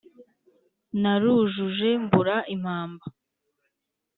[1.01, 3.05] narujuje mbura impamba.